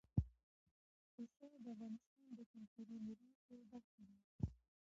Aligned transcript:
پسه 1.13 1.45
د 1.63 1.65
افغانستان 1.75 2.25
د 2.33 2.39
کلتوري 2.51 2.97
میراث 3.05 3.39
یوه 3.51 3.65
برخه 3.73 4.01
ده. 4.07 4.17